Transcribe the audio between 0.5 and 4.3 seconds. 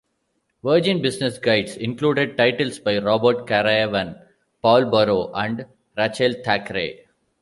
Virgin Business Guides included titles by Robert Craven,